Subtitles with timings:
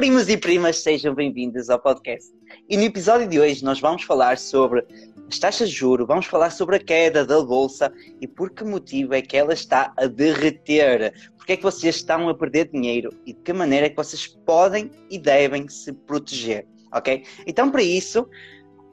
[0.00, 2.32] Primos e primas, sejam bem-vindos ao podcast.
[2.70, 4.82] E no episódio de hoje nós vamos falar sobre
[5.28, 9.12] as taxas de juro, vamos falar sobre a queda da bolsa e por que motivo
[9.12, 11.12] é que ela está a derreter.
[11.36, 14.26] Porque é que vocês estão a perder dinheiro e de que maneira é que vocês
[14.26, 17.22] podem e devem se proteger, ok?
[17.46, 18.26] Então para isso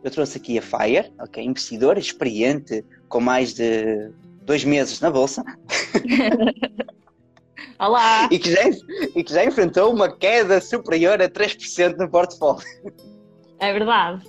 [0.04, 1.42] eu trouxe aqui a Fire, ok?
[1.42, 4.12] Investidora experiente com mais de
[4.42, 5.42] dois meses na bolsa.
[7.80, 8.28] Olá!
[8.32, 8.62] E que, já,
[9.16, 12.66] e que já enfrentou uma queda superior a 3% no portfólio.
[13.60, 14.24] É verdade.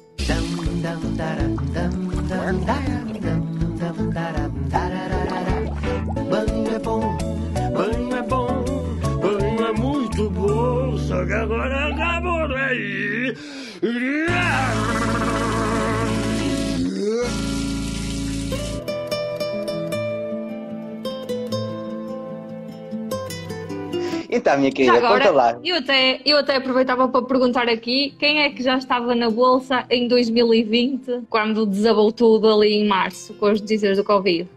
[24.39, 25.61] Então, minha querida, agora, conta lá.
[25.65, 29.85] Eu até, eu até aproveitava para perguntar aqui quem é que já estava na Bolsa
[29.91, 34.49] em 2020, quando desabou tudo ali em março, com as notícias do Covid.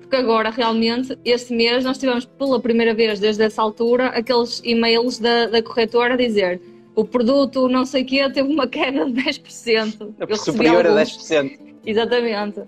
[0.00, 5.18] Porque agora, realmente, este mês, nós tivemos pela primeira vez desde essa altura aqueles e-mails
[5.18, 6.60] da, da corretora a dizer
[6.94, 10.14] o produto não sei o quê teve uma queda de 10%.
[10.18, 11.58] Eu recebi Superior a alguns- 10%.
[11.86, 12.60] Exatamente.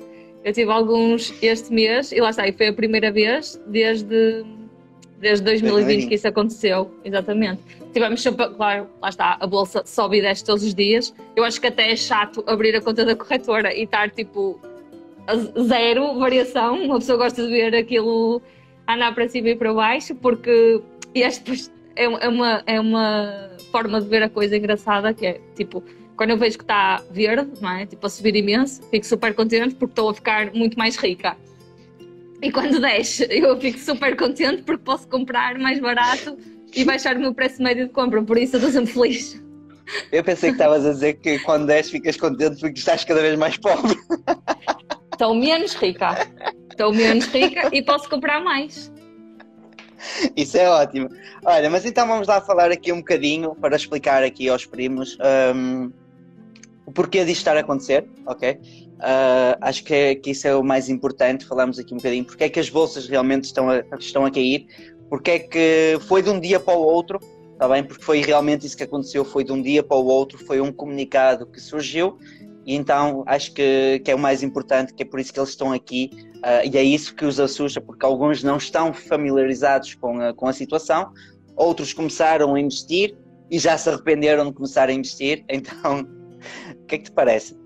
[0.43, 4.45] Eu tive alguns este mês e lá está, e foi a primeira vez desde,
[5.25, 6.95] desde 2020 que isso aconteceu.
[7.05, 7.63] Exatamente.
[7.93, 11.15] Tivemos sempre, claro, lá está, a bolsa sobe e desce todos os dias.
[11.35, 14.61] Eu acho que até é chato abrir a conta da corretora e estar tipo
[15.67, 16.85] zero variação.
[16.85, 18.43] Uma pessoa gosta de ver aquilo
[18.87, 20.83] andar para cima e para baixo, porque
[21.15, 25.83] este é, é uma, é uma forma de ver a coisa engraçada que é tipo
[26.17, 27.87] quando eu vejo que está verde, não é?
[27.87, 31.37] Tipo, a subir imenso, fico super contente porque estou a ficar muito mais rica.
[32.45, 36.37] E quando desce, eu fico super contente porque posso comprar mais barato
[36.75, 38.23] e baixar o meu preço médio de compra.
[38.23, 39.43] Por isso eu estou sempre feliz.
[40.13, 43.39] Eu pensei que estavas a dizer que quando és ficas contente porque estás cada vez
[43.39, 43.97] mais pobre.
[45.11, 46.29] Estou menos rica.
[46.71, 48.93] Estou menos rica e posso comprar mais.
[50.37, 51.09] Isso é ótimo.
[51.47, 55.17] Olha, mas então vamos lá falar aqui um bocadinho para explicar aqui aos primos
[55.55, 55.91] hum,
[56.85, 58.61] o porquê disto estar a acontecer, ok?
[59.07, 62.25] Ah, acho que, é- que isso é o mais importante, falamos aqui um bocadinho.
[62.25, 64.67] Porque é que as bolsas realmente estão a, estão a cair,
[65.11, 67.21] porque é que foi de um dia para o outro,
[67.53, 67.85] está bem?
[67.85, 70.73] Porque foi realmente isso que aconteceu, foi de um dia para o outro, foi um
[70.73, 72.19] comunicado que surgiu.
[72.65, 75.51] E então acho que, que é o mais importante, que é por isso que eles
[75.51, 76.11] estão aqui.
[76.43, 80.49] Ah, e é isso que os assusta, porque alguns não estão familiarizados com a, com
[80.49, 81.13] a situação,
[81.55, 83.15] outros começaram a investir
[83.51, 86.01] e já se arrependeram de começar a investir, então
[86.73, 87.64] o que é que te parece?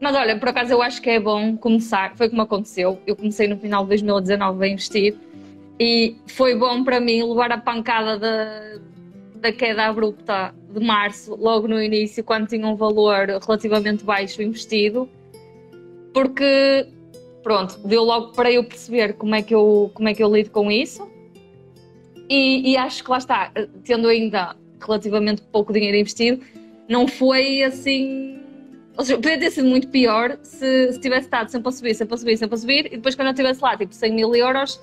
[0.00, 3.00] Mas olha, por acaso eu acho que é bom começar, foi como aconteceu.
[3.06, 5.16] Eu comecei no final de 2019 a investir
[5.78, 8.78] e foi bom para mim levar a pancada da,
[9.36, 15.08] da queda abrupta de março, logo no início, quando tinha um valor relativamente baixo investido,
[16.12, 16.86] porque
[17.42, 20.50] pronto, deu logo para eu perceber como é que eu, como é que eu lido
[20.50, 21.08] com isso.
[22.28, 23.50] E, e acho que lá está,
[23.84, 26.44] tendo ainda relativamente pouco dinheiro investido,
[26.88, 28.40] não foi assim.
[28.98, 32.14] Ou seja, podia ter sido muito pior se, se tivesse estado sempre a subir, sempre
[32.14, 34.80] a subir, sempre a subir, e depois quando eu estivesse lá, tipo 100 mil euros,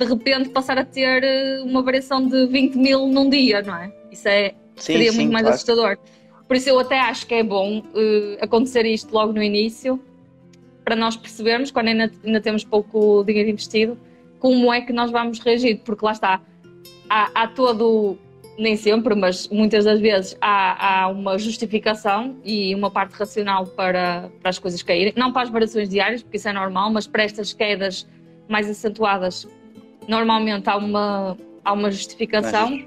[0.00, 3.92] de repente passar a ter eh, uma variação de 20 mil num dia, não é?
[4.10, 5.54] Isso é, Sim, seria sim, muito mais claro.
[5.54, 5.98] assustador.
[6.46, 10.00] Por isso eu até acho que é bom eh, acontecer isto logo no início,
[10.82, 13.98] para nós percebermos, quando ainda, ainda temos pouco dinheiro investido,
[14.38, 16.40] como é que nós vamos reagir, porque lá está,
[17.10, 18.16] há, há todo,
[18.58, 24.30] nem sempre, mas muitas das vezes há, há uma justificação e uma parte racional para,
[24.40, 27.22] para as coisas caírem, não para as variações diárias, porque isso é normal, mas para
[27.22, 28.06] estas quedas
[28.48, 29.46] mais acentuadas,
[30.08, 32.84] normalmente há uma, há uma justificação,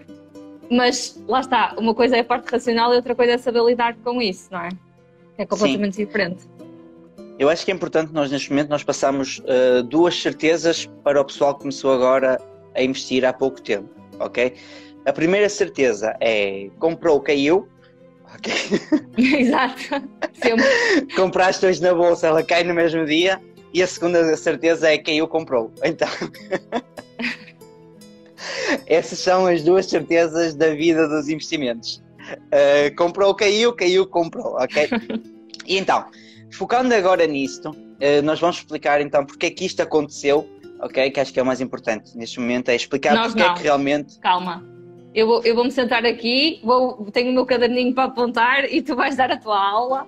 [0.70, 3.96] mas lá está, uma coisa é a parte racional e outra coisa é saber lidar
[4.04, 4.70] com isso, não é?
[5.38, 6.50] É completamente diferente.
[7.40, 11.26] Eu acho que é importante nós neste momento nós passamos uh, duas certezas para o
[11.26, 12.40] pessoal que começou agora
[12.76, 13.90] a investir há pouco tempo,
[14.20, 14.54] ok?
[15.06, 17.68] A primeira certeza é comprou, caiu,
[18.36, 18.54] ok?
[19.18, 19.82] Exato.
[21.16, 23.42] Compraste hoje na bolsa, ela cai no mesmo dia.
[23.74, 25.72] E a segunda certeza é caiu, comprou.
[25.84, 26.08] Então,
[28.86, 32.04] essas são as duas certezas da vida dos investimentos.
[32.52, 34.90] Uh, comprou, caiu, caiu, comprou, ok?
[35.66, 36.06] E então,
[36.52, 40.48] focando agora nisto, uh, nós vamos explicar então porque é que isto aconteceu,
[40.82, 41.10] ok?
[41.12, 43.56] Que acho que é o mais importante neste momento, é explicar Nós porque é não.
[43.56, 44.20] que realmente.
[44.20, 44.71] Calma.
[45.14, 48.82] Eu vou, eu vou me sentar aqui, vou, tenho o meu caderninho para apontar e
[48.82, 50.08] tu vais dar a tua aula.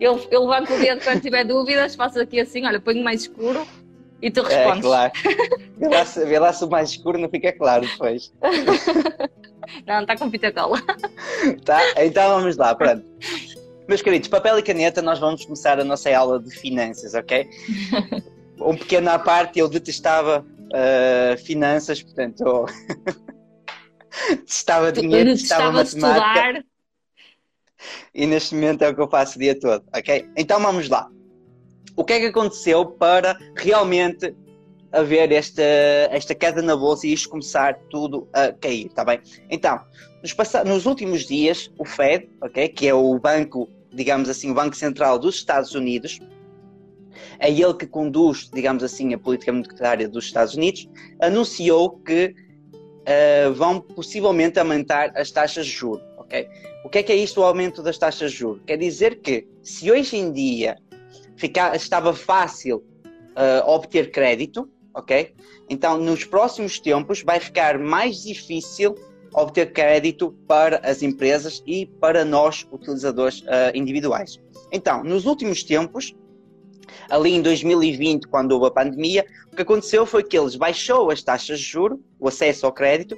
[0.00, 3.64] Eu, eu levanto o dedo quando tiver dúvidas, faço aqui assim, olha, ponho mais escuro
[4.20, 4.82] e tu É, respondes.
[4.82, 5.12] claro.
[5.78, 8.32] Vê lá, se- vê lá se o mais escuro não fica claro depois.
[9.86, 10.78] Não, está com fita cola.
[11.64, 11.80] Tá?
[12.04, 13.02] Então vamos lá, pronto.
[13.88, 17.48] Meus queridos, papel e caneta, nós vamos começar a nossa aula de finanças, ok?
[18.62, 22.66] Um pequeno à parte, eu detestava uh, finanças, portanto, eu
[24.30, 26.58] detestava dinheiro, detestava matemática.
[26.58, 26.64] Estudar.
[28.14, 30.28] E neste momento é o que eu faço o dia todo, ok?
[30.36, 31.08] Então vamos lá.
[31.96, 34.34] O que é que aconteceu para realmente
[34.92, 35.62] haver esta,
[36.10, 39.20] esta queda na bolsa e isto começar tudo a cair, está bem?
[39.50, 39.80] Então,
[40.22, 40.34] nos,
[40.64, 45.18] nos últimos dias, o Fed, okay, que é o banco, digamos assim, o Banco Central
[45.18, 46.20] dos Estados Unidos,
[47.38, 50.88] é ele que conduz, digamos assim, a política monetária dos Estados Unidos,
[51.20, 52.34] anunciou que
[53.00, 56.48] uh, vão possivelmente aumentar as taxas de juros, ok?
[56.84, 58.62] O que é que é isto, o aumento das taxas de juros?
[58.66, 60.76] Quer dizer que, se hoje em dia
[61.36, 65.34] ficar, estava fácil uh, obter crédito, ok?
[65.68, 68.94] Então, nos próximos tempos vai ficar mais difícil
[69.32, 74.40] obter crédito para as empresas e para nós, utilizadores uh, individuais.
[74.72, 76.14] Então, nos últimos tempos,
[77.08, 81.22] ali em 2020, quando houve a pandemia, o que aconteceu foi que eles baixou as
[81.22, 83.16] taxas de juro, o acesso ao crédito,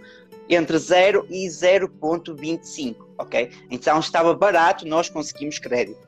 [0.49, 3.51] entre 0 e 0,25, ok?
[3.71, 6.07] Então estava barato, nós conseguimos crédito.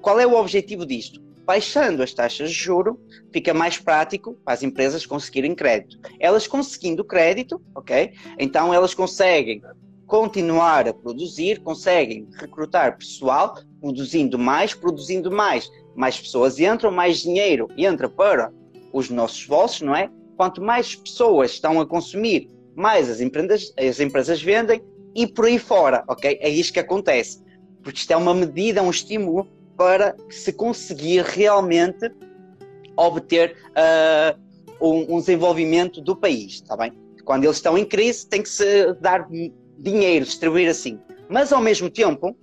[0.00, 1.20] Qual é o objetivo disto?
[1.44, 2.98] baixando as taxas de juro,
[3.32, 5.98] fica mais prático para as empresas conseguirem crédito.
[6.20, 8.12] Elas conseguindo crédito, ok?
[8.38, 9.62] Então elas conseguem
[10.06, 15.70] continuar a produzir, conseguem recrutar pessoal, produzindo mais, produzindo mais.
[15.94, 18.52] Mais pessoas entram, mais dinheiro entra para
[18.92, 20.10] os nossos bolsos, não é?
[20.36, 24.82] Quanto mais pessoas estão a consumir, mais as empresas, as empresas vendem
[25.14, 26.38] e por aí fora, ok?
[26.40, 27.42] É isto que acontece.
[27.82, 29.46] Porque isto é uma medida, um estímulo
[29.76, 32.10] para se conseguir realmente
[32.96, 34.38] obter uh,
[34.80, 36.92] um, um, desenvolvimento do país, está bem?
[37.24, 39.28] Quando eles estão em crise, tem que se dar
[39.78, 40.98] dinheiro, distribuir assim.
[41.28, 42.36] Mas ao mesmo tempo,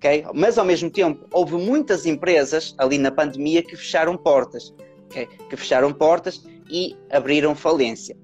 [0.00, 0.24] okay?
[0.34, 4.74] Mas ao mesmo tempo, houve muitas empresas ali na pandemia que fecharam portas,
[5.06, 5.28] okay?
[5.48, 8.16] que fecharam portas e abriram falência.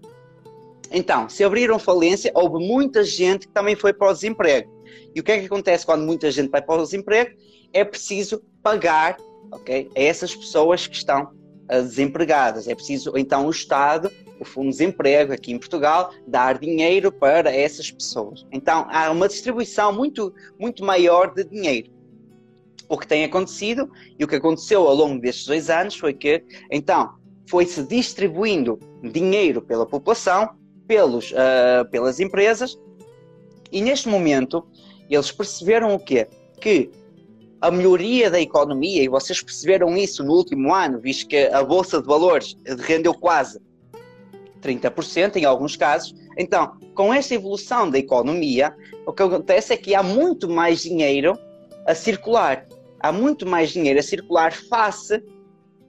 [0.90, 4.74] Então, se abriram falência, houve muita gente que também foi para o desemprego.
[5.14, 7.30] E o que é que acontece quando muita gente vai para o desemprego?
[7.72, 9.18] é preciso pagar
[9.52, 11.24] okay, a essas pessoas que estão
[11.70, 12.66] uh, desempregadas.
[12.66, 14.10] É preciso, então, o Estado,
[14.44, 18.46] Fundo de Desemprego aqui em Portugal, dar dinheiro para essas pessoas.
[18.52, 21.90] Então, há uma distribuição muito, muito maior de dinheiro.
[22.88, 26.44] O que tem acontecido e o que aconteceu ao longo destes dois anos foi que,
[26.70, 27.14] então,
[27.48, 30.50] foi-se distribuindo dinheiro pela população,
[30.86, 32.78] pelos, uh, pelas empresas,
[33.72, 34.64] e neste momento
[35.10, 36.28] eles perceberam o quê?
[36.60, 36.90] Que
[37.60, 42.00] a melhoria da economia, e vocês perceberam isso no último ano, visto que a Bolsa
[42.00, 43.60] de Valores rendeu quase
[44.66, 46.14] 30% em alguns casos.
[46.36, 48.74] Então, com esta evolução da economia,
[49.06, 51.38] o que acontece é que há muito mais dinheiro
[51.86, 52.66] a circular.
[53.00, 55.22] Há muito mais dinheiro a circular face,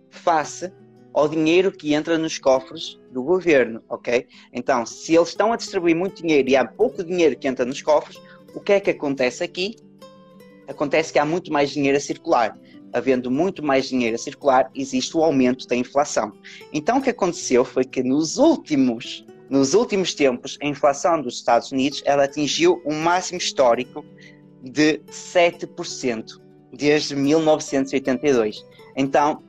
[0.09, 0.71] face
[1.13, 4.27] ao dinheiro que entra nos cofres do governo, ok?
[4.53, 7.81] Então, se eles estão a distribuir muito dinheiro e há pouco dinheiro que entra nos
[7.81, 8.21] cofres,
[8.53, 9.75] o que é que acontece aqui?
[10.67, 12.57] acontece que há muito mais dinheiro a circular.
[12.97, 16.33] Havendo muito mais dinheiro a circular, existe o aumento da inflação.
[16.73, 21.71] Então, o que aconteceu foi que nos últimos, nos últimos tempos, a inflação dos Estados
[21.71, 24.03] Unidos ela atingiu um máximo histórico
[24.63, 26.41] de 7%
[26.73, 28.65] desde 1982.
[28.95, 29.43] Então,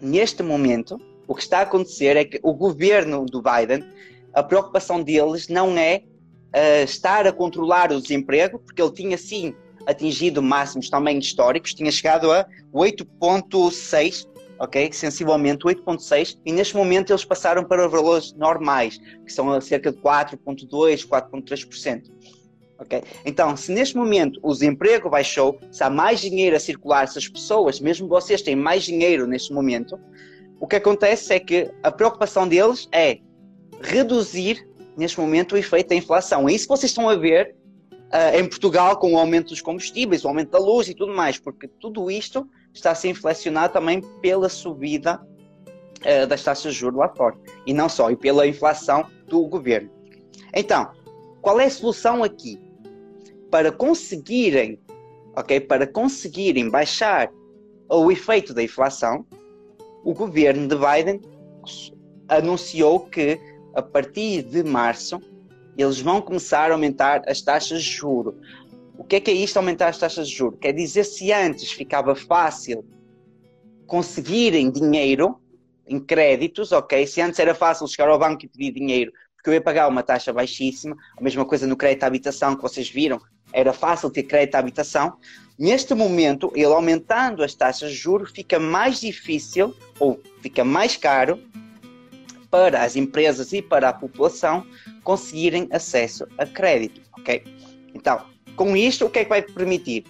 [0.00, 0.98] neste momento,
[1.28, 3.84] o que está a acontecer é que o governo do Biden,
[4.32, 6.02] a preocupação deles não é
[6.54, 9.54] uh, estar a controlar o desemprego, porque ele tinha sim
[9.86, 14.26] atingido máximos também históricos, tinha chegado a 8.6,
[14.58, 14.92] ok?
[14.92, 21.06] Sensivelmente 8.6, e neste momento eles passaram para valores normais, que são cerca de 4.2,
[21.06, 22.10] 4.3%.
[22.82, 23.02] Okay?
[23.24, 27.28] Então, se neste momento o desemprego baixou, se há mais dinheiro a circular, se as
[27.28, 29.98] pessoas, mesmo vocês, têm mais dinheiro neste momento,
[30.60, 33.18] o que acontece é que a preocupação deles é
[33.80, 36.48] reduzir, neste momento, o efeito da inflação.
[36.48, 37.54] É isso que vocês estão a ver
[38.12, 41.38] uh, em Portugal com o aumento dos combustíveis, o aumento da luz e tudo mais,
[41.38, 46.98] porque tudo isto está a ser inflacionado também pela subida uh, das taxas de juros
[46.98, 47.36] lá fora.
[47.66, 49.90] E não só, e pela inflação do governo.
[50.54, 50.90] Então,
[51.40, 52.60] qual é a solução aqui?
[53.50, 54.78] Para conseguirem,
[55.36, 57.30] ok, para conseguirem baixar
[57.88, 59.26] o efeito da inflação,
[60.04, 61.20] o governo de Biden
[62.28, 63.38] anunciou que
[63.74, 65.20] a partir de março
[65.76, 68.38] eles vão começar a aumentar as taxas de juro.
[68.96, 70.56] O que é que é isto, aumentar as taxas de juro?
[70.56, 72.84] Quer dizer, se antes ficava fácil
[73.86, 75.38] conseguirem dinheiro
[75.86, 77.06] em créditos, ok?
[77.06, 80.02] Se antes era fácil chegar ao banco e pedir dinheiro, porque eu ia pagar uma
[80.02, 83.20] taxa baixíssima, a mesma coisa no crédito à habitação que vocês viram,
[83.52, 85.16] era fácil ter crédito à habitação.
[85.58, 91.38] Neste momento, ele aumentando as taxas de juros, fica mais difícil ou fica mais caro
[92.50, 94.66] para as empresas e para a população
[95.02, 97.42] conseguirem acesso a crédito, ok?
[97.94, 98.22] Então,
[98.56, 100.04] com isto, o que é que vai permitir?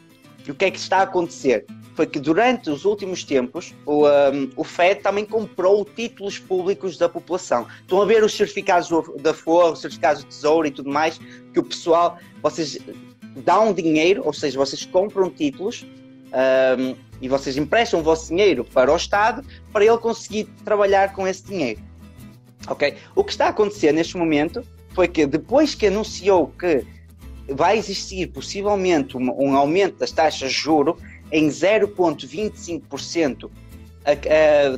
[0.48, 1.64] O que é que está a acontecer?
[1.94, 7.08] Foi que durante os últimos tempos o, um, o FED também comprou títulos públicos da
[7.08, 7.66] população.
[7.80, 8.88] Estão a ver os certificados
[9.20, 11.18] da Forro, os certificados de Tesouro e tudo mais,
[11.52, 12.78] que o pessoal, vocês
[13.44, 15.86] dão dinheiro, ou seja, vocês compram títulos
[16.32, 21.28] um, e vocês emprestam o vosso dinheiro para o Estado para ele conseguir trabalhar com
[21.28, 21.80] esse dinheiro.
[22.68, 22.96] Ok?
[23.14, 26.84] O que está a acontecer neste momento foi que depois que anunciou que
[27.48, 30.96] vai existir possivelmente um, um aumento das taxas de juro
[31.30, 33.50] em 0,25%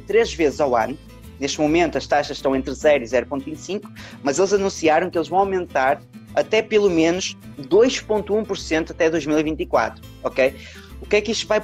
[0.07, 0.97] três vezes ao ano.
[1.39, 3.83] Neste momento as taxas estão entre 0 e 0,25,
[4.23, 6.01] mas eles anunciaram que eles vão aumentar
[6.35, 10.55] até pelo menos 2,1% até 2024, ok?
[11.01, 11.61] O que é que isto vai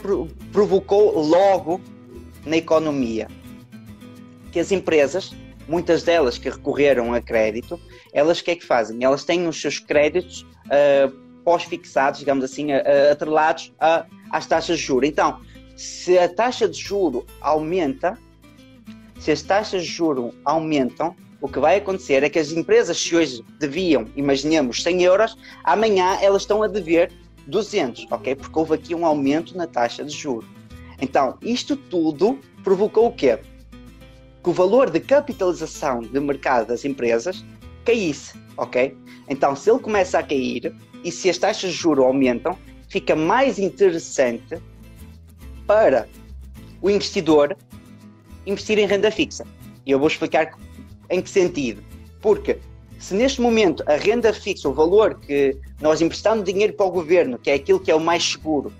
[0.53, 1.81] provocou logo
[2.45, 3.29] na economia?
[4.53, 5.33] Que as empresas,
[5.69, 7.81] muitas delas que recorreram a crédito,
[8.13, 9.03] elas o que é que fazem?
[9.05, 11.11] Elas têm os seus créditos uh,
[11.45, 15.09] pós-fixados, digamos assim, uh, atrelados a, às taxas de juros.
[15.09, 15.41] Então,
[15.77, 18.19] se a taxa de juro aumenta,
[19.19, 23.17] se as taxas de juro aumentam, o que vai acontecer é que as empresas, se
[23.17, 27.11] hoje deviam, imaginemos, 100 euros, amanhã elas estão a dever
[27.47, 28.35] 200, ok?
[28.35, 30.49] Porque houve aqui um aumento na taxa de juros.
[31.01, 33.39] Então, isto tudo provocou o quê?
[34.43, 37.43] Que o valor de capitalização de mercado das empresas
[37.91, 38.97] caísse, ok?
[39.29, 42.57] Então, se ele começa a cair e se as taxas de juros aumentam,
[42.89, 44.59] fica mais interessante
[45.67, 46.09] para
[46.81, 47.57] o investidor
[48.47, 49.45] investir em renda fixa.
[49.85, 50.53] E eu vou explicar
[51.09, 51.83] em que sentido.
[52.21, 52.59] Porque
[52.99, 57.39] se neste momento a renda fixa, o valor que nós emprestamos dinheiro para o governo,
[57.39, 58.73] que é aquilo que é o mais seguro,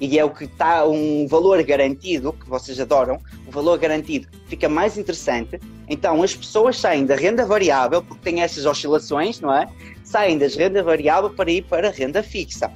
[0.00, 4.68] e é o que está um valor garantido, que vocês adoram, o valor garantido fica
[4.68, 9.68] mais interessante, então as pessoas saem da renda variável, porque tem essas oscilações, não é?
[10.02, 12.72] Saem das renda variável para ir para a renda fixa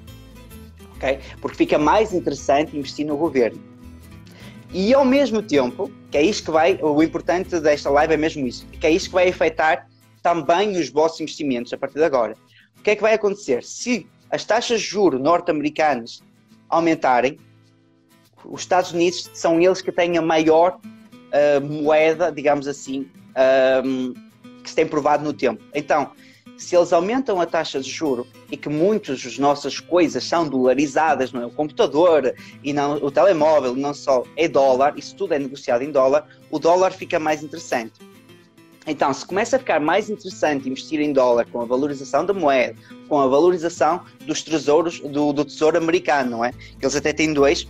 [1.04, 1.20] ok?
[1.40, 3.60] Porque fica mais interessante investir no governo.
[4.72, 8.46] E ao mesmo tempo, que é isto que vai, o importante desta live é mesmo
[8.46, 9.88] isso, que é isto que vai afetar
[10.22, 12.34] também os vossos investimentos a partir de agora.
[12.78, 13.62] O que é que vai acontecer?
[13.62, 16.22] Se as taxas de juros norte-americanas
[16.74, 17.38] aumentarem,
[18.44, 23.08] os Estados Unidos são eles que têm a maior uh, moeda, digamos assim,
[23.84, 24.12] um,
[24.62, 25.62] que se tem provado no tempo.
[25.74, 26.10] Então,
[26.58, 31.32] se eles aumentam a taxa de juro e que muitas das nossas coisas são dolarizadas,
[31.32, 31.46] não é?
[31.46, 35.90] O computador e não o telemóvel, não só é dólar, isso tudo é negociado em
[35.90, 37.94] dólar, o dólar fica mais interessante.
[38.86, 42.76] Então, se começa a ficar mais interessante investir em dólar com a valorização da moeda,
[43.08, 46.52] com a valorização dos tesouros do, do tesouro americano, não é?
[46.52, 47.66] Que eles até têm dois,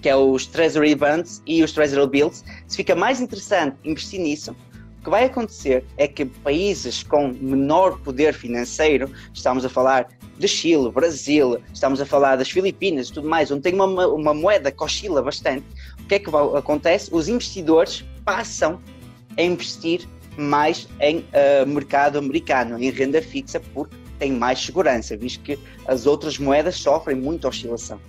[0.00, 2.44] que é os Treasury Bonds e os Treasury Bills.
[2.68, 4.54] Se fica mais interessante investir nisso,
[5.02, 10.90] que vai acontecer é que países com menor poder financeiro, estamos a falar de Chile,
[10.90, 14.82] Brasil, estamos a falar das Filipinas e tudo mais, onde tem uma, uma moeda que
[14.82, 15.64] oscila bastante,
[16.00, 17.10] o que é que acontece?
[17.12, 18.80] Os investidores passam
[19.36, 25.42] a investir mais em uh, mercado americano, em renda fixa, porque tem mais segurança, visto
[25.42, 28.00] que as outras moedas sofrem muita oscilação.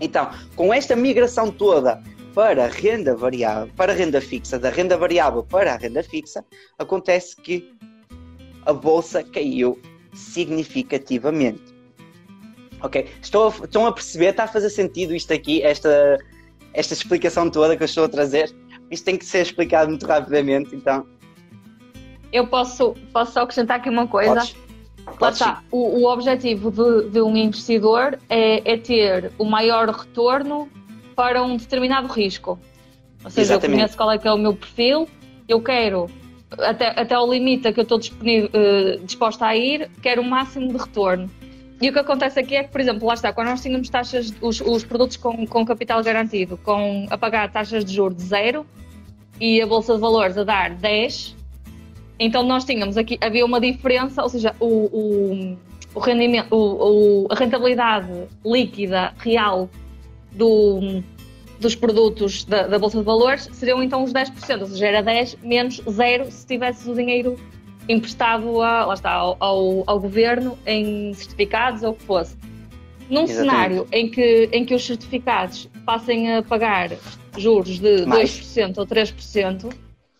[0.00, 2.02] Então, com esta migração toda
[2.34, 6.44] para renda variável, para renda fixa, da renda variável para a renda fixa,
[6.78, 7.72] acontece que
[8.64, 9.78] a bolsa caiu
[10.14, 11.74] significativamente.
[12.82, 13.06] Ok?
[13.20, 16.18] Estou, estão a perceber, está a fazer sentido isto aqui, esta,
[16.72, 18.54] esta explicação toda que eu estou a trazer?
[18.90, 21.06] Isto tem que ser explicado muito rapidamente, então.
[22.32, 24.34] Eu posso, posso só acrescentar aqui uma coisa.
[24.34, 24.56] Podes?
[25.20, 25.62] Lá está.
[25.70, 30.68] O, o objetivo de, de, um investidor é, é ter o maior retorno
[31.14, 32.58] para um determinado risco.
[33.24, 33.72] Ou seja, Exatamente.
[33.72, 35.08] eu conheço qual é que é o meu perfil,
[35.46, 36.08] eu quero,
[36.58, 40.68] até, até ao limite a que eu estou uh, disposta a ir, quero o máximo
[40.68, 41.30] de retorno.
[41.80, 44.34] E o que acontece aqui é que, por exemplo, lá está, quando nós tínhamos taxas,
[44.42, 48.66] os, os produtos com, com capital garantido, com a pagar taxas de juros de zero
[49.40, 51.34] e a Bolsa de Valores a dar 10,
[52.18, 55.58] então nós tínhamos aqui, havia uma diferença, ou seja, o, o,
[55.94, 59.70] o rendimento, o, a rentabilidade líquida real
[60.30, 61.02] do,
[61.58, 65.38] dos produtos da, da, Bolsa de Valores seriam então os 10%, ou seja, era 10
[65.42, 67.38] menos 0 se tivesse o dinheiro
[67.90, 72.36] emprestado a, lá está, ao, ao, ao governo em certificados ou o que fosse.
[73.08, 73.50] Num Exatamente.
[73.50, 76.90] cenário em que, em que os certificados passem a pagar
[77.36, 78.30] juros de Mais.
[78.30, 79.68] 2% ou 3%, O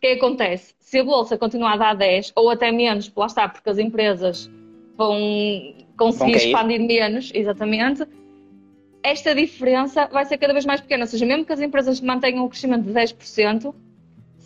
[0.01, 0.75] que é que acontece?
[0.81, 4.51] Se a bolsa continuar a dar 10 ou até menos, lá está, porque as empresas
[4.97, 8.05] vão conseguir Vão expandir menos, exatamente,
[9.03, 11.05] esta diferença vai ser cada vez mais pequena.
[11.05, 13.73] Ou seja, mesmo que as empresas mantenham o crescimento de 10%,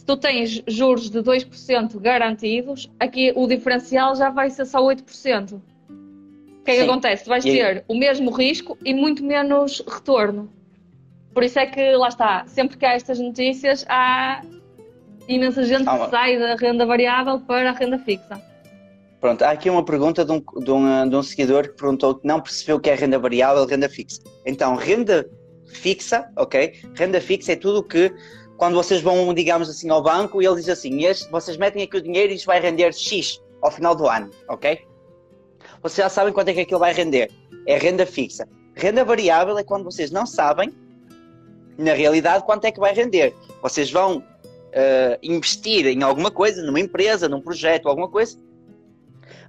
[0.04, 5.54] se tu tens juros de 2% garantidos, aqui o diferencial já vai ser só 8%.
[5.54, 5.62] O
[6.62, 7.24] que é que acontece?
[7.24, 10.50] Tu vais ter o mesmo risco e muito menos retorno.
[11.32, 14.42] Por isso é que, lá está, sempre que há estas notícias, há
[15.26, 18.40] imensa gente Ah, que sai da renda variável para a renda fixa.
[19.22, 22.26] Pronto, há aqui uma pergunta de um, de um, de um seguidor que perguntou que
[22.26, 24.20] não percebeu o que é renda variável renda fixa.
[24.44, 25.26] Então, renda
[25.66, 26.74] fixa, ok?
[26.94, 28.12] Renda fixa é tudo que,
[28.56, 31.96] quando vocês vão, digamos assim, ao banco e ele diz assim, este, vocês metem aqui
[31.96, 34.86] o dinheiro e isto vai render X ao final do ano, ok?
[35.82, 37.30] Vocês já sabem quanto é que aquilo vai render.
[37.66, 38.46] É renda fixa.
[38.74, 40.72] Renda variável é quando vocês não sabem,
[41.76, 43.34] na realidade, quanto é que vai render.
[43.62, 44.22] Vocês vão
[44.72, 48.38] eh, investir em alguma coisa, numa empresa, num projeto, alguma coisa,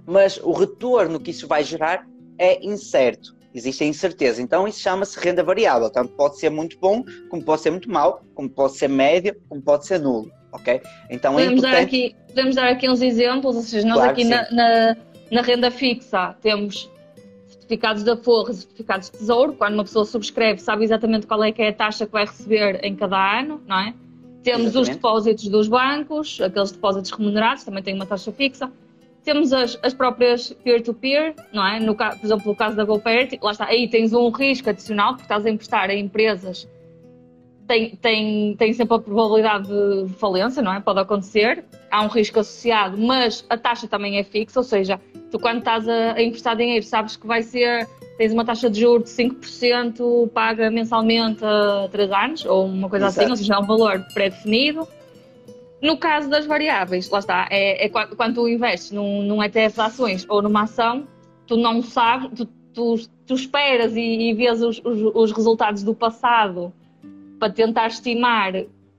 [0.06, 2.08] mas o retorno que isso vai gerar
[2.38, 3.35] é incerto.
[3.56, 4.42] Existe a incerteza.
[4.42, 5.88] Então isso chama-se renda variável.
[5.88, 9.62] Tanto pode ser muito bom, como pode ser muito mau, como pode ser médio, como
[9.62, 10.30] pode ser nulo.
[10.52, 10.82] Ok?
[11.08, 11.86] Então é Podemos dar, importante.
[11.86, 14.96] aqui, podemos dar aqui uns exemplos, ou seja, nós Claro aqui na, na,
[15.32, 16.90] na renda fixa temos
[17.46, 21.62] certificados da Forra, certificados de Tesouro, quando uma pessoa subscreve sabe exatamente qual é que
[21.62, 23.94] é a taxa que vai receber em cada ano, não é?
[24.42, 24.94] Temos os Exatamente.
[24.94, 28.70] depósitos dos bancos, aqueles depósitos remunerados, também têm uma taxa fixa.
[29.26, 31.78] Temos as, as próprias peer-to-peer, não é?
[31.78, 35.24] No, por exemplo, no caso da GoPair, lá está, aí tens um risco adicional, porque
[35.24, 36.66] estás a emprestar em empresas
[37.66, 40.80] tem, tem, tem sempre a probabilidade de falência, não é?
[40.80, 45.38] Pode acontecer, há um risco associado, mas a taxa também é fixa, ou seja, tu
[45.38, 49.14] quando estás a, a emprestar dinheiro sabes que vai ser, tens uma taxa de juros
[49.14, 53.32] de 5%, paga mensalmente a 3 anos, ou uma coisa assim, Exato.
[53.32, 54.86] ou seja, é um valor pré-definido.
[55.82, 59.74] No caso das variáveis, lá está, é, é qua- quando tu investes num, num ETF
[59.74, 61.06] de ações ou numa ação,
[61.46, 62.94] tu não sabes, tu, tu,
[63.26, 66.72] tu esperas e, e vês os, os, os resultados do passado
[67.38, 68.52] para tentar estimar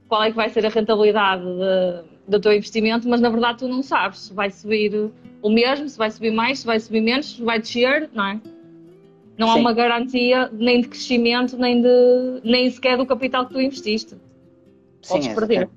[0.08, 3.68] qual é que vai ser a rentabilidade de- do teu investimento, mas na verdade tu
[3.68, 5.10] não sabes se vai subir
[5.42, 8.40] o mesmo, se vai subir mais, se vai subir menos, se vai descer, não é?
[9.38, 9.60] Não há Sim.
[9.62, 11.88] uma garantia nem de crescimento, nem, de,
[12.44, 14.16] nem sequer do capital que tu investiste.
[15.08, 15.70] Podes Sim, perder.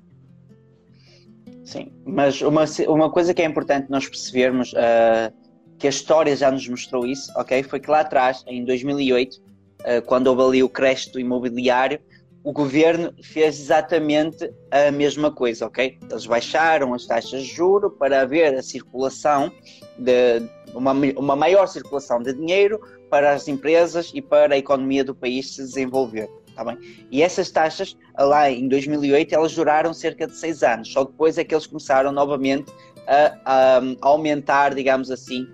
[1.70, 5.32] Sim, mas uma, uma coisa que é importante nós percebermos, ah,
[5.78, 7.62] que a história já nos mostrou isso, ok?
[7.62, 9.40] Foi que lá atrás, em 2008,
[9.84, 12.00] ah, quando houve ali o crédito imobiliário,
[12.42, 15.96] o governo fez exatamente a mesma coisa, ok?
[16.10, 19.52] Eles baixaram as taxas de juro para haver a circulação
[19.96, 20.42] de
[20.74, 25.54] uma, uma maior circulação de dinheiro para as empresas e para a economia do país
[25.54, 26.28] se desenvolver,
[26.60, 26.78] tá bem?
[27.10, 30.92] E essas taxas, lá em 2008, elas duraram cerca de seis anos.
[30.92, 32.70] Só depois é que eles começaram novamente
[33.06, 35.48] a, a aumentar, digamos assim,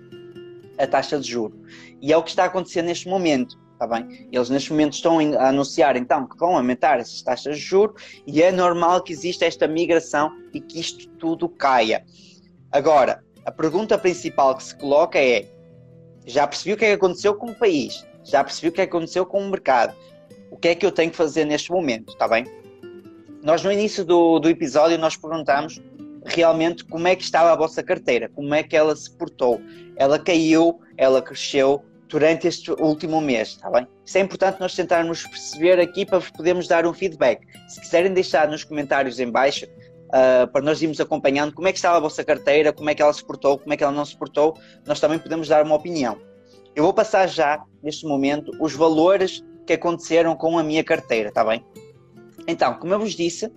[0.77, 1.57] a taxa de juro.
[2.01, 4.27] E é o que está a acontecer neste momento, está bem?
[4.33, 8.43] Eles neste momento estão a anunciar então que vão aumentar essas taxas de juro e
[8.43, 12.05] é normal que exista esta migração e que isto tudo caia.
[12.69, 15.45] Agora, a pergunta principal que se coloca é:
[16.25, 18.85] já percebi o que é que aconteceu com o país, já percebi o que é
[18.85, 19.95] que aconteceu com o mercado,
[20.51, 22.45] o que é que eu tenho que fazer neste momento, está bem?
[23.43, 25.81] Nós no início do, do episódio nós perguntamos
[26.25, 29.61] realmente como é que estava a vossa carteira, como é que ela se portou.
[29.95, 33.87] Ela caiu, ela cresceu durante este último mês, está bem?
[34.05, 37.41] Isso é importante nós tentarmos perceber aqui para podermos dar um feedback.
[37.67, 41.77] Se quiserem deixar nos comentários em baixo, uh, para nós irmos acompanhando como é que
[41.77, 44.05] estava a vossa carteira, como é que ela se portou, como é que ela não
[44.05, 46.17] se portou, nós também podemos dar uma opinião.
[46.75, 51.43] Eu vou passar já, neste momento, os valores que aconteceram com a minha carteira, está
[51.43, 51.63] bem?
[52.47, 53.51] Então, como eu vos disse, uh,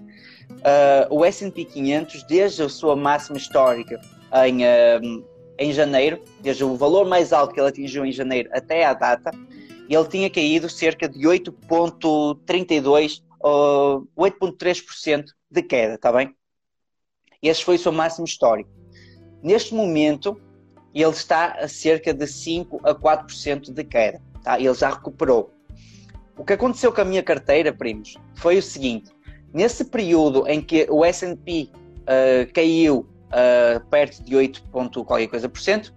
[1.08, 3.98] o S&P 500, desde a sua máxima histórica
[4.44, 5.24] em, uh,
[5.58, 9.30] em janeiro, desde o valor mais alto que ele atingiu em janeiro até à data,
[9.88, 16.34] ele tinha caído cerca de 8,32% ou 8,3% de queda, está bem?
[17.42, 18.68] Esse foi o seu máximo histórico.
[19.42, 20.38] Neste momento,
[20.94, 24.60] ele está a cerca de 5 a 4% de queda, tá?
[24.60, 25.50] Ele já recuperou.
[26.36, 29.10] O que aconteceu com a minha carteira, primos, foi o seguinte:
[29.52, 35.48] nesse período em que o S&P uh, caiu uh, perto de 8 ponto qualquer coisa
[35.48, 35.92] por cento,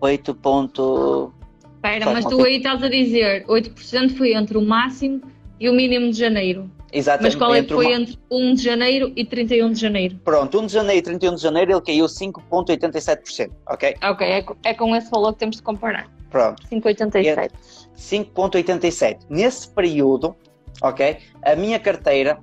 [0.00, 1.32] 8 ponto...
[1.76, 5.20] Espera, mas tu aí estás a dizer 8% foi entre o máximo
[5.60, 6.70] e o mínimo de janeiro.
[6.94, 7.32] Exatamente.
[7.32, 10.16] Mas qual é que foi uma- entre 1 de janeiro e 31 de janeiro?
[10.24, 13.96] Pronto, 1 de janeiro e 31 de janeiro ele caiu 5,87%, ok?
[14.02, 16.08] Ok, é, é com esse valor que temos de comparar.
[16.30, 16.62] Pronto.
[16.68, 17.50] 5,87.
[17.96, 19.18] 5,87.
[19.28, 20.36] Nesse período,
[20.80, 22.38] ok, a minha carteira,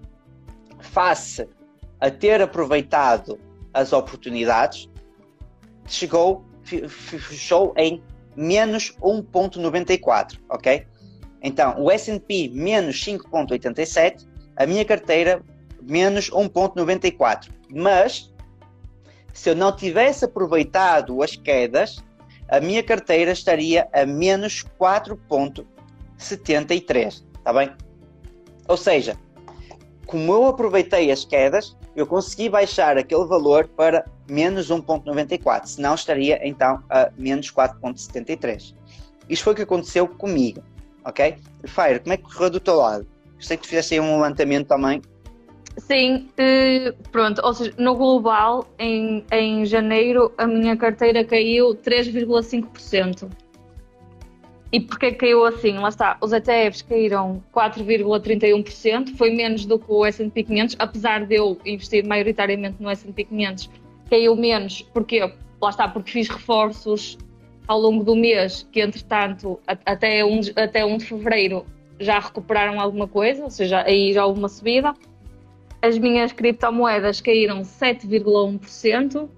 [0.80, 1.48] face
[2.02, 3.40] a ter aproveitado
[3.74, 4.90] as oportunidades,
[5.88, 8.02] chegou, fechou em
[8.36, 10.86] menos 1.94, ok?
[11.42, 14.28] Então, o S&P menos 5.87,
[14.62, 15.44] a minha carteira
[15.82, 17.50] menos 1.94.
[17.74, 18.32] Mas,
[19.34, 21.98] se eu não tivesse aproveitado as quedas,
[22.48, 27.72] a minha carteira estaria a menos 4.73, está bem?
[28.68, 29.18] Ou seja,
[30.06, 36.40] como eu aproveitei as quedas, eu consegui baixar aquele valor para menos 1.94, senão estaria
[36.48, 38.76] então a menos 4.73.
[39.28, 40.64] Isto foi o que aconteceu comigo,
[41.04, 41.40] ok?
[41.66, 43.08] Fire, como é que correu do teu lado?
[43.42, 45.02] Sei que tu fizeste aí um levantamento também.
[45.78, 53.30] Sim, eh, pronto, ou seja, no global, em, em janeiro, a minha carteira caiu 3,5%.
[54.72, 55.78] E porquê caiu assim?
[55.78, 61.36] Lá está, os ETFs caíram 4,31%, foi menos do que o S&P 500, apesar de
[61.36, 63.70] eu investir maioritariamente no S&P 500,
[64.10, 65.20] caiu menos, porquê?
[65.62, 67.18] Lá está, porque fiz reforços
[67.68, 71.66] ao longo do mês, que entretanto, até 1 de, até 1 de fevereiro,
[72.02, 74.94] já recuperaram alguma coisa, ou seja, aí já houve uma subida.
[75.82, 79.30] As minhas criptomoedas caíram 7,1%,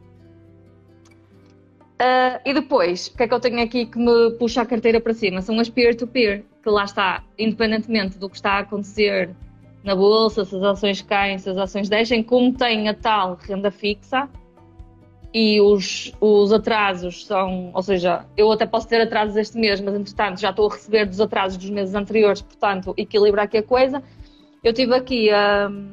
[1.93, 4.99] Uh, e depois, o que é que eu tenho aqui que me puxa a carteira
[4.99, 5.41] para cima?
[5.41, 9.33] São as peer-to-peer, -peer, que lá está, independentemente do que está a acontecer
[9.85, 13.71] na bolsa, se as ações caem, se as ações descem, como tem a tal renda
[13.71, 14.27] fixa
[15.33, 19.95] e os, os atrasos são, ou seja, eu até posso ter atrasos este mês, mas
[19.95, 24.03] entretanto já estou a receber dos atrasos dos meses anteriores, portanto equilibra aqui a coisa.
[24.63, 25.91] Eu tive aqui, uh,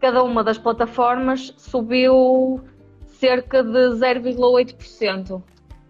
[0.00, 2.60] cada uma das plataformas subiu
[3.18, 5.42] cerca de 0,8%.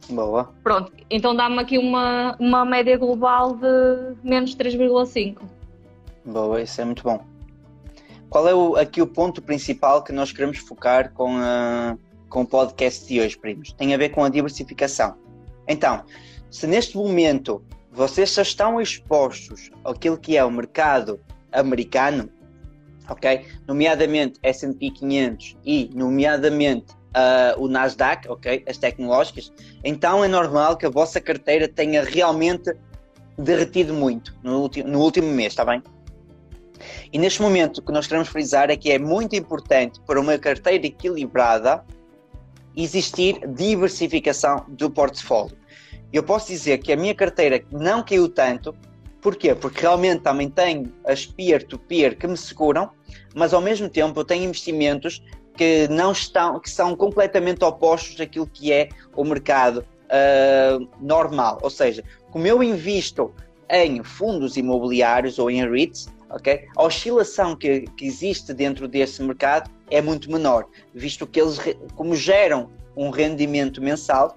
[0.08, 0.50] Boa.
[0.64, 5.36] Pronto, então dá-me aqui uma, uma média global de menos 3,5%.
[6.24, 7.22] Boa, isso é muito bom.
[8.30, 11.96] Qual é o, aqui o ponto principal que nós queremos focar com, a,
[12.28, 13.72] com o podcast de hoje, primos?
[13.72, 15.16] Tem a ver com a diversificação.
[15.66, 16.04] Então,
[16.50, 17.62] se neste momento
[17.92, 21.20] vocês só estão expostos àquilo que é o mercado
[21.52, 22.28] americano,
[23.08, 23.46] ok?
[23.66, 28.64] Nomeadamente S&P 500 e nomeadamente uh, o Nasdaq, ok?
[28.66, 32.72] As tecnológicas, então é normal que a vossa carteira tenha realmente
[33.36, 35.82] derretido muito no, no último mês, está bem?
[37.12, 40.38] E neste momento o que nós queremos frisar é que é muito importante para uma
[40.38, 41.84] carteira equilibrada
[42.82, 45.56] existir diversificação do portfólio.
[46.12, 48.74] Eu posso dizer que a minha carteira não caiu tanto,
[49.20, 49.54] porquê?
[49.54, 52.90] Porque realmente também tenho as peer-to-peer -peer que me seguram,
[53.34, 55.22] mas ao mesmo tempo eu tenho investimentos
[55.56, 61.58] que não estão, que são completamente opostos daquilo que é o mercado uh, normal.
[61.62, 63.34] Ou seja, como eu invisto
[63.68, 66.08] em fundos imobiliários ou em REITs,
[66.76, 71.58] a oscilação que, que existe dentro desse mercado é muito menor, visto que eles,
[71.94, 74.36] como geram um rendimento mensal,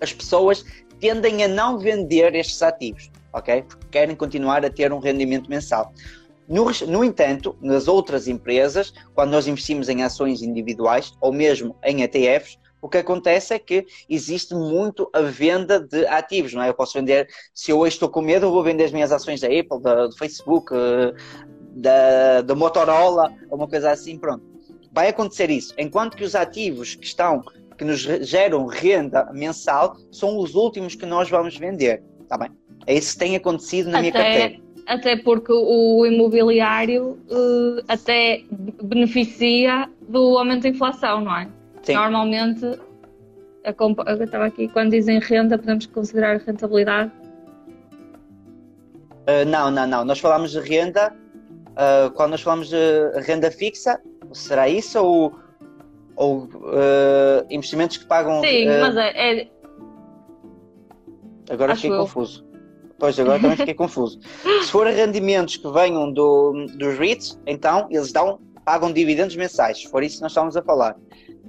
[0.00, 0.64] as pessoas
[1.00, 3.62] tendem a não vender estes ativos, ok?
[3.62, 5.92] Porque querem continuar a ter um rendimento mensal.
[6.48, 12.02] No, no, entanto, nas outras empresas, quando nós investimos em ações individuais ou mesmo em
[12.02, 16.68] ETFs, o que acontece é que existe muito a venda de ativos, não é?
[16.68, 19.40] Eu posso vender, se eu hoje estou com medo, eu vou vender as minhas ações
[19.40, 21.14] da Apple, da, do Facebook, eh,
[21.76, 24.44] da, da Motorola, uma coisa assim, pronto.
[24.92, 25.72] Vai acontecer isso.
[25.78, 27.42] Enquanto que os ativos que estão,
[27.78, 32.50] que nos geram renda mensal, são os últimos que nós vamos vender, tá bem?
[32.86, 34.02] É isso que tem acontecido na Até...
[34.02, 38.42] minha carteira até porque o imobiliário uh, até
[38.82, 41.48] beneficia do aumento da inflação, não é?
[41.84, 41.94] Sim.
[41.94, 42.64] Normalmente,
[43.64, 43.74] a
[44.10, 47.10] eu estava aqui, quando dizem renda, podemos considerar rentabilidade?
[49.26, 50.04] Uh, não, não, não.
[50.04, 51.14] Nós falamos de renda,
[51.70, 54.00] uh, quando nós falamos de renda fixa,
[54.32, 55.34] será isso ou,
[56.16, 56.48] ou
[57.50, 58.42] investimentos que pagam.
[58.42, 59.40] Sim, mas é.
[59.40, 59.48] é...
[61.50, 61.98] Agora fiquei eu.
[61.98, 62.44] confuso.
[62.98, 64.18] Pois, agora também fiquei confuso.
[64.62, 69.78] Se for rendimentos que venham do, dos REITs, então eles dão, pagam dividendos mensais.
[69.82, 70.96] Se for isso que nós estamos a falar.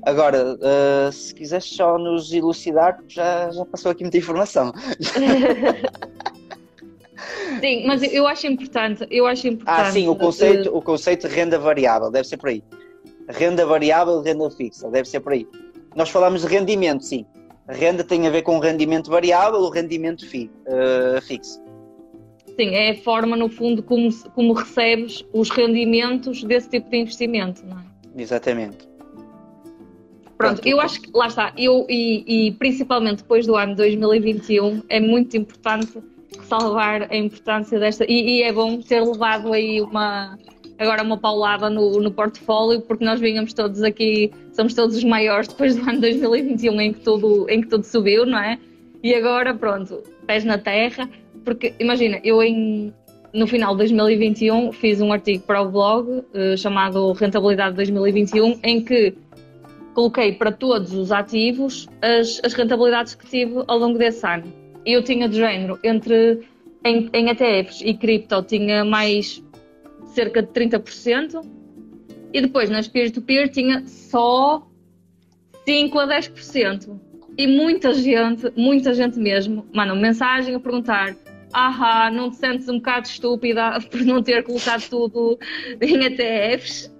[0.05, 4.71] Agora, uh, se quiseres só nos elucidar, já, já passou aqui muita informação.
[7.59, 9.81] sim, mas eu acho importante, eu acho importante.
[9.81, 12.63] Ah, sim, o conceito, o conceito de renda variável, deve ser por aí.
[13.27, 15.47] Renda variável, renda fixa, deve ser por aí.
[15.95, 17.25] Nós falamos de rendimento, sim.
[17.67, 21.59] A renda tem a ver com o rendimento variável ou rendimento fi, uh, fixo.
[22.55, 27.65] Sim, é a forma, no fundo, como, como recebes os rendimentos desse tipo de investimento,
[27.65, 27.85] não é?
[28.21, 28.93] Exatamente.
[30.37, 34.99] Pronto, eu acho que, lá está, eu, e, e, principalmente depois do ano 2021, é
[34.99, 35.97] muito importante
[36.43, 40.37] salvar a importância desta, e, e, é bom ter levado aí uma,
[40.77, 45.47] agora uma paulada no, no portfólio, porque nós vínhamos todos aqui, somos todos os maiores
[45.47, 48.59] depois do ano 2021 em que tudo, em que tudo subiu, não é?
[49.01, 51.09] E agora, pronto, pés na terra,
[51.45, 52.93] porque imagina, eu em,
[53.33, 58.81] no final de 2021 fiz um artigo para o blog uh, chamado Rentabilidade 2021, em
[58.83, 59.13] que
[59.95, 64.53] coloquei para todos os ativos as, as rentabilidades que tive ao longo desse ano.
[64.85, 66.41] E eu tinha de género, entre
[66.83, 69.43] em, em ETFs e cripto, tinha mais
[70.13, 71.43] cerca de 30%,
[72.31, 74.67] e depois nas peer-to-peer tinha só
[75.65, 76.99] 5 a 10%.
[77.37, 81.15] E muita gente, muita gente mesmo, manda mensagem a perguntar:
[81.51, 85.39] ah, não te sentes um bocado estúpida por não ter colocado tudo
[85.81, 86.94] em ETFs?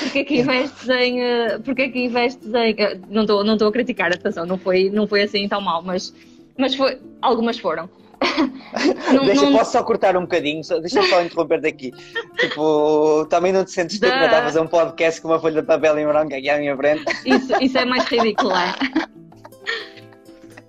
[0.00, 1.22] Porque é que investes em.
[1.22, 2.74] Eh, porque é que investes em.
[2.78, 6.14] Eh, não estou não a criticar, atenção, não foi, não foi assim tão mal, mas,
[6.56, 7.88] mas foi, algumas foram.
[9.12, 9.52] não, deixa, não...
[9.58, 10.62] Posso só cortar um bocadinho?
[10.80, 11.92] Deixa só interromper daqui.
[12.38, 15.66] Tipo, também não te sentes tu que a fazer um podcast com uma folha de
[15.66, 17.04] papel em branco aqui à minha frente?
[17.24, 18.74] Isso, isso é mais ridículo, é?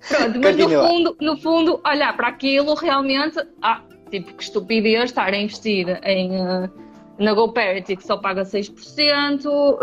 [0.08, 5.32] Pronto, mas no fundo, no fundo, olhar para aquilo realmente, ah, tipo, que estupidez estar
[5.32, 6.70] a investir em, uh,
[7.18, 9.78] na GoParity que só paga 6%, uh,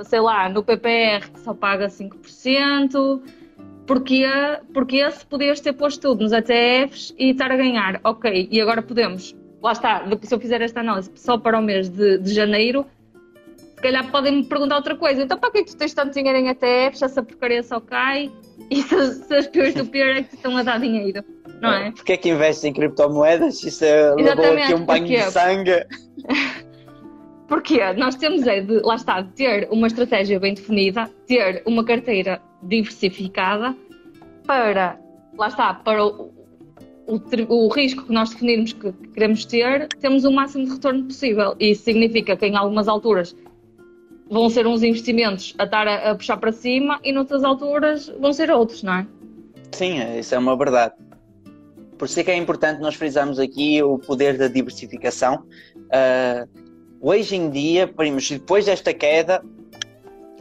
[0.00, 3.22] eh, sei lá, no PPR que só paga 5%.
[3.86, 4.24] Porquê,
[4.72, 8.00] porque se podias ter posto tudo nos ETFs e estar a ganhar?
[8.04, 11.88] Ok, e agora podemos, lá está, se eu fizer esta análise só para o mês
[11.88, 12.86] de, de janeiro,
[13.74, 15.22] se calhar podem-me perguntar outra coisa.
[15.22, 17.02] Então, para que é que tu tens tanto dinheiro em ETFs?
[17.02, 18.30] Essa porcaria só cai
[18.70, 21.24] e se, se as peer-to-peer é que estão a dar dinheiro,
[21.60, 21.90] não é?
[21.90, 23.64] Porquê é que investes em criptomoedas?
[23.64, 25.84] Isso é, levou aqui um banho de sangue.
[27.50, 31.84] Porque nós temos é de, lá está, de ter uma estratégia bem definida, ter uma
[31.84, 33.76] carteira diversificada
[34.46, 34.96] para,
[35.36, 36.30] lá está, para o,
[37.08, 41.56] o, o, risco que nós definirmos que queremos ter, temos o máximo de retorno possível.
[41.58, 43.34] E isso significa que em algumas alturas
[44.30, 48.32] vão ser uns investimentos a estar a, a puxar para cima e noutras alturas vão
[48.32, 49.06] ser outros, não é?
[49.72, 50.94] Sim, isso é uma verdade.
[51.98, 55.44] Por isso é que é importante nós frisarmos aqui o poder da diversificação.
[55.76, 56.69] Uh,
[57.00, 59.42] hoje em dia, primos, depois desta queda,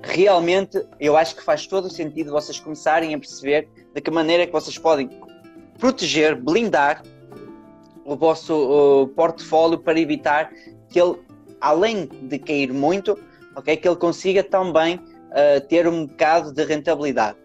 [0.01, 4.43] realmente eu acho que faz todo o sentido vocês começarem a perceber de que maneira
[4.43, 5.09] é que vocês podem
[5.77, 7.03] proteger, blindar
[8.05, 8.53] o vosso
[9.03, 10.51] uh, portfólio para evitar
[10.89, 11.15] que ele,
[11.61, 13.17] além de cair muito,
[13.55, 17.37] okay, que ele consiga também uh, ter um bocado de rentabilidade.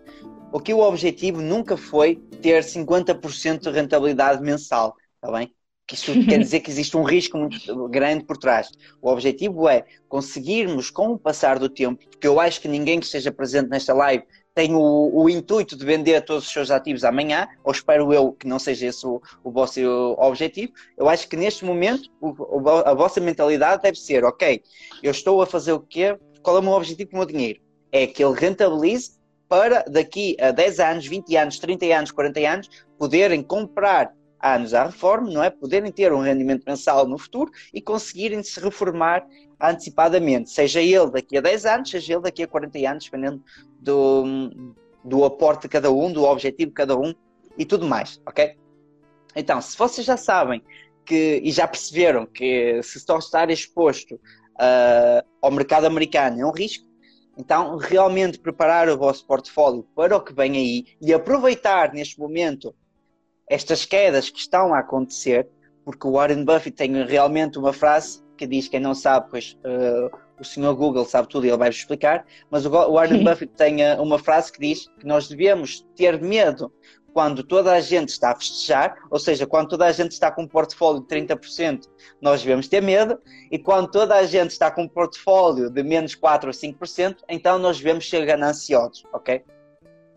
[0.53, 5.53] O que o objetivo nunca foi ter 50% de rentabilidade mensal, está bem?
[5.87, 8.71] Que isso quer dizer que existe um risco muito grande por trás.
[9.03, 13.07] O objetivo é conseguirmos, com o passar do tempo, porque eu acho que ninguém que
[13.07, 17.49] esteja presente nesta live tem o, o, intuito de vender todos os seus ativos amanhã,
[17.65, 19.81] ou espero eu que não seja esse o, o vosso
[20.17, 20.73] objetivo.
[20.97, 24.63] Eu acho que neste momento o, a vossa mentalidade deve ser: ok,
[25.03, 26.17] eu estou a fazer o quê?
[26.41, 27.61] Qual é o meu objetivo com o meu dinheiro?
[27.91, 29.19] É que ele rentabilize
[29.49, 34.13] para daqui a 10 anos, 20 anos, 30 anos, 40 anos, poderem comprar
[34.45, 35.49] anos à reforma, não é?
[35.49, 39.27] Poderem ter um rendimento mensal no futuro e conseguirem se reformar
[39.61, 43.43] antecipadamente, seja ele daqui a 10 anos, seja ele daqui a 40 anos, dependendo
[43.81, 47.15] do, do aporte de cada um, do objetivo de cada um
[47.57, 48.57] e tudo mais, ok?
[49.35, 50.63] Então, se vocês já sabem
[51.07, 56.47] que e já perceberam que se estão a estar exposto uh, ao mercado americano é
[56.47, 56.87] um risco,
[57.37, 62.75] então realmente preparar o vosso portfólio para o que vem aí e aproveitar neste momento
[63.49, 65.49] estas quedas que estão a acontecer,
[65.85, 70.17] porque o Warren Buffett tem realmente uma frase que diz: quem não sabe, pois uh,
[70.41, 72.25] o senhor Google sabe tudo e ele vai vos explicar.
[72.51, 76.73] Mas o Warren Buffett tem uh, uma frase que diz que nós devemos ter medo
[77.15, 80.43] quando toda a gente está a festejar, ou seja, quando toda a gente está com
[80.43, 81.85] um portfólio de 30%,
[82.21, 83.21] nós devemos ter medo,
[83.53, 87.57] e quando toda a gente está com um portfólio de menos 4 ou 5%, então
[87.57, 89.45] nós devemos ser gananciosos, ok?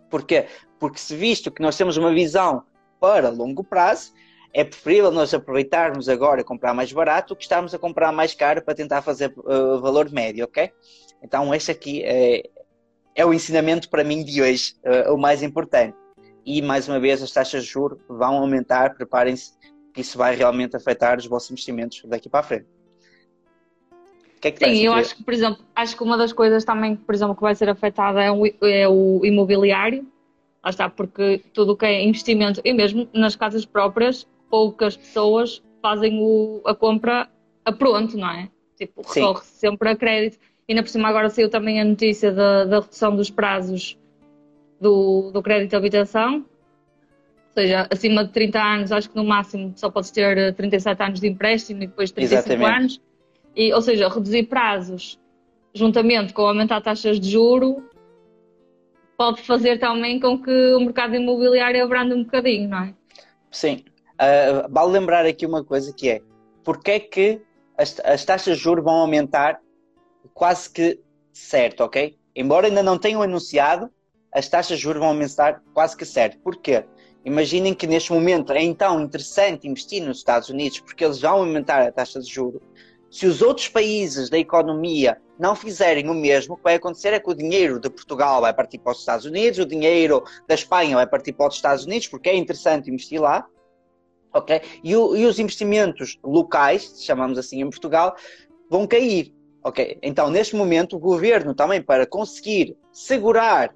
[0.09, 0.47] Porquê?
[0.79, 2.63] Porque se visto que nós temos uma visão
[2.99, 4.13] para longo prazo,
[4.53, 8.33] é preferível nós aproveitarmos agora e comprar mais barato do que estarmos a comprar mais
[8.33, 10.71] caro para tentar fazer uh, valor médio, ok?
[11.21, 12.43] Então, este aqui é,
[13.15, 15.95] é o ensinamento para mim de hoje, uh, o mais importante.
[16.45, 19.51] E, mais uma vez, as taxas de juros vão aumentar, preparem-se,
[19.93, 22.67] que isso vai realmente afetar os vossos investimentos daqui para a frente.
[24.39, 26.95] Que é que Sim, eu acho que, por exemplo, acho que uma das coisas também,
[26.95, 30.07] por exemplo, que vai ser afetada é o, é o imobiliário,
[30.67, 35.63] Lá está, porque tudo o que é investimento, e mesmo nas casas próprias, poucas pessoas
[35.81, 37.29] fazem o, a compra
[37.63, 38.49] a pronto, não é?
[38.75, 40.37] Tipo, recorre-se sempre a crédito.
[40.67, 43.97] E ainda por cima agora saiu também a notícia da, da redução dos prazos
[44.77, 46.39] do, do crédito de habitação.
[46.39, 51.21] Ou seja, acima de 30 anos, acho que no máximo só podes ter 37 anos
[51.21, 52.77] de empréstimo e depois 35 Exatamente.
[52.77, 53.01] anos.
[53.55, 55.17] E, ou seja, reduzir prazos
[55.73, 57.87] juntamente com aumentar taxas de juro
[59.17, 62.93] pode fazer também com que o mercado imobiliário abrande um bocadinho, não é?
[63.51, 63.83] Sim.
[64.13, 66.21] Uh, vale lembrar aqui uma coisa que é,
[66.63, 67.41] porque é que
[67.77, 69.59] as, as taxas de juros vão aumentar
[70.33, 70.99] quase que
[71.33, 72.17] certo, ok?
[72.35, 73.89] Embora ainda não tenham anunciado,
[74.31, 76.39] as taxas de juros vão aumentar quase que certo.
[76.39, 76.83] Porquê?
[77.25, 81.81] Imaginem que neste momento é então interessante investir nos Estados Unidos porque eles vão aumentar
[81.81, 82.61] a taxa de juros.
[83.09, 87.19] Se os outros países da economia não fizerem o mesmo, o que vai acontecer é
[87.19, 90.95] que o dinheiro de Portugal vai partir para os Estados Unidos, o dinheiro da Espanha
[90.95, 93.47] vai partir para os Estados Unidos, porque é interessante investir lá,
[94.33, 94.61] ok?
[94.83, 98.15] E, o, e os investimentos locais, chamamos assim em Portugal,
[98.69, 99.97] vão cair, ok?
[100.01, 103.73] Então, neste momento, o governo também, para conseguir segurar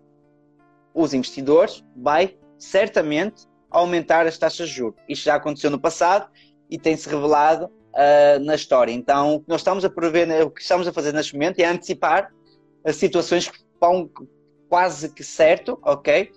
[0.93, 4.99] os investidores, vai certamente aumentar as taxas de juros.
[5.07, 6.29] Isto já aconteceu no passado
[6.69, 8.91] e tem-se revelado uh, na história.
[8.91, 11.65] Então, o que nós estamos a prever, o que estamos a fazer neste momento é
[11.65, 12.31] antecipar
[12.83, 14.09] as situações que vão
[14.69, 16.31] quase que certo, ok?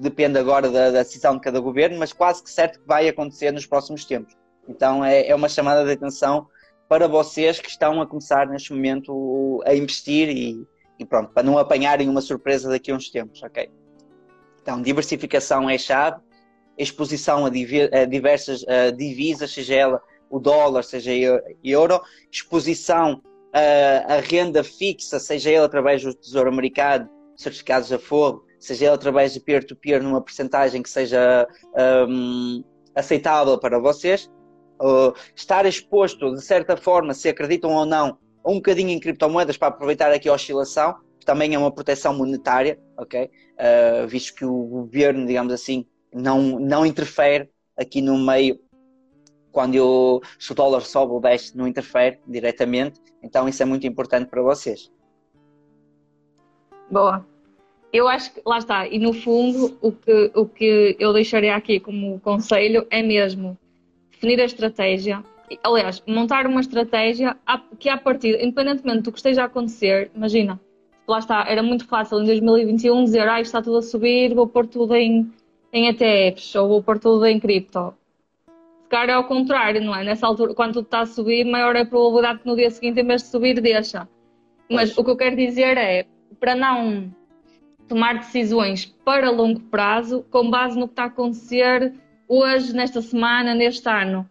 [0.00, 3.52] Depende agora da, da, decisão de cada governo, mas quase que certo que vai acontecer
[3.52, 4.34] nos próximos tempos.
[4.66, 6.46] Então, é, é uma chamada de atenção
[6.88, 10.66] para vocês que estão a começar neste momento a investir e,
[10.98, 13.70] e pronto, para não apanharem uma surpresa daqui a uns tempos, ok?
[14.62, 16.20] Então, diversificação é chave,
[16.78, 17.50] exposição a,
[18.06, 18.64] diversas
[18.96, 21.10] divisas, seja ela o dólar, seja
[21.62, 28.86] euro, exposição a renda fixa, seja ela através do Tesouro Americano, certificados a fogo, seja
[28.86, 31.46] ela através de peer-to-peer numa percentagem que seja
[32.08, 32.62] um,
[32.94, 34.30] aceitável para vocês,
[34.82, 39.68] uh, estar exposto, de certa forma, se acreditam ou não, um bocadinho em criptomoedas para
[39.68, 43.24] aproveitar aqui a oscilação, também é uma proteção monetária, ok?
[43.24, 48.58] Uh, visto que o governo, digamos assim, não, não interfere aqui no meio
[49.52, 53.00] quando eu, se o dólar sobe ou desce, não interfere diretamente.
[53.22, 54.90] Então isso é muito importante para vocês.
[56.90, 57.24] Boa.
[57.92, 61.80] Eu acho que, lá está, e no fundo o que, o que eu deixaria aqui
[61.80, 63.56] como conselho é mesmo
[64.10, 65.24] definir a estratégia,
[65.62, 67.36] aliás, montar uma estratégia
[67.78, 70.60] que a partir, independentemente do que esteja a acontecer, imagina,
[71.06, 74.66] lá está, era muito fácil em 2021 dizer, ah, está tudo a subir, vou pôr
[74.66, 75.32] tudo em,
[75.72, 77.94] em ETFs, ou vou pôr tudo em cripto
[78.88, 80.04] calhar é ao contrário, não é?
[80.04, 83.00] Nessa altura, quando tudo está a subir, maior é a probabilidade que no dia seguinte,
[83.00, 84.08] em vez de subir, deixa.
[84.70, 84.98] Mas pois.
[84.98, 86.06] o que eu quero dizer é,
[86.38, 87.12] para não
[87.88, 91.94] tomar decisões para longo prazo, com base no que está a acontecer
[92.28, 94.28] hoje, nesta semana, neste ano.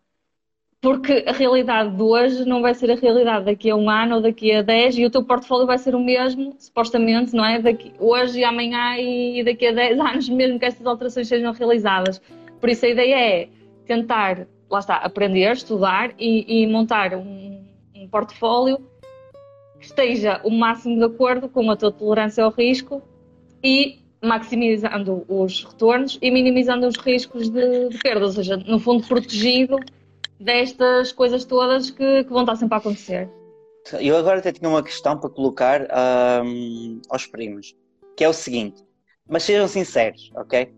[0.80, 4.22] Porque a realidade de hoje não vai ser a realidade daqui a um ano ou
[4.22, 7.60] daqui a dez e o teu portfólio vai ser o mesmo, supostamente, não é?
[7.60, 12.22] Daqui, hoje e amanhã e daqui a dez anos, mesmo que estas alterações sejam realizadas.
[12.62, 13.50] Por isso a ideia é
[13.88, 18.78] tentar, lá está, aprender, estudar e, e montar um, um portfólio
[19.80, 23.02] que esteja o máximo de acordo com a tua tolerância ao risco
[23.64, 29.08] e maximizando os retornos e minimizando os riscos de, de perda, ou seja, no fundo
[29.08, 29.78] protegido
[30.40, 33.30] destas coisas todas que, que, vão estar sempre a acontecer.
[34.00, 35.88] Eu agora até tinha uma questão para colocar
[36.44, 37.76] um, aos primos,
[38.16, 38.84] que é o seguinte,
[39.28, 40.74] mas sejam sinceros, ok?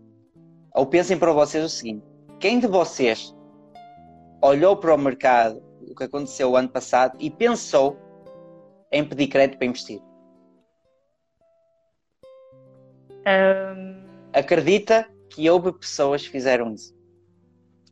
[0.74, 2.04] Ou pensem para vocês o seguinte,
[2.40, 3.36] quem de vocês
[4.42, 7.98] olhou para o mercado, o que aconteceu o ano passado, e pensou
[8.90, 10.00] em pedir crédito para investir?
[13.26, 14.00] Um...
[14.32, 16.98] Acredita que houve pessoas que fizeram isso?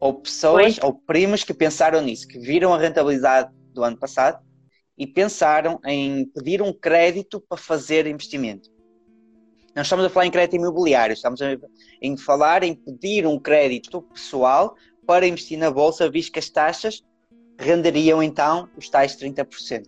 [0.01, 4.43] Ou pessoas, ou primos que pensaram nisso, que viram a rentabilidade do ano passado
[4.97, 8.71] e pensaram em pedir um crédito para fazer investimento.
[9.79, 11.57] Não estamos a falar em crédito imobiliário, estamos a,
[12.03, 14.75] em falar em pedir um crédito pessoal
[15.07, 17.05] para investir na bolsa, visto que as taxas
[17.57, 19.87] renderiam então os tais 30%.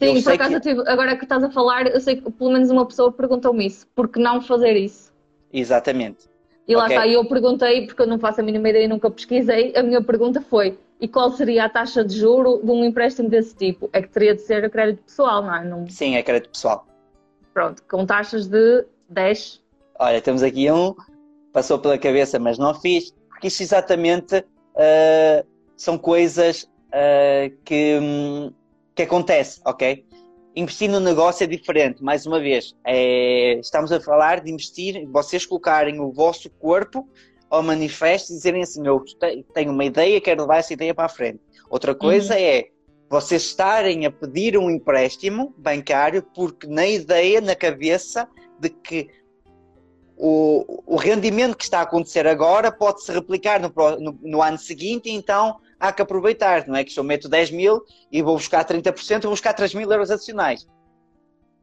[0.00, 0.70] Sim, por acaso, que...
[0.70, 3.86] agora que estás a falar, eu sei que pelo menos uma pessoa perguntou-me isso.
[3.94, 5.12] Por que não fazer isso?
[5.52, 6.28] Exatamente.
[6.66, 6.96] E lá okay.
[6.96, 10.02] está, eu perguntei, porque eu não faço a mínima ideia e nunca pesquisei, a minha
[10.02, 13.88] pergunta foi: e qual seria a taxa de juro de um empréstimo desse tipo?
[13.92, 15.64] É que teria de ser crédito pessoal, não é?
[15.64, 15.88] Não...
[15.88, 16.84] Sim, é crédito pessoal.
[17.56, 19.62] Pronto, com taxas de 10.
[19.98, 20.94] Olha, temos aqui um,
[21.54, 28.52] passou pela cabeça, mas não fiz, porque isso exatamente uh, são coisas uh, que, um,
[28.94, 30.04] que acontecem, ok?
[30.54, 32.74] Investir no negócio é diferente, mais uma vez.
[32.84, 37.08] É, estamos a falar de investir, vocês colocarem o vosso corpo
[37.48, 39.02] ao manifesto e dizerem assim: Eu
[39.54, 41.40] tenho uma ideia, quero levar essa ideia para a frente.
[41.70, 42.40] Outra coisa uhum.
[42.40, 42.66] é
[43.08, 48.28] vocês estarem a pedir um empréstimo bancário porque na ideia, na cabeça
[48.58, 49.08] de que
[50.16, 55.10] o, o rendimento que está a acontecer agora pode-se replicar no, no, no ano seguinte,
[55.10, 56.84] então há que aproveitar, não é?
[56.84, 60.10] Que se eu meto 10 mil e vou buscar 30%, vou buscar 3 mil euros
[60.10, 60.66] adicionais.